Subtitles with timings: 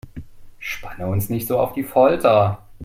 [0.59, 2.63] Spanne uns nicht so auf die Folter!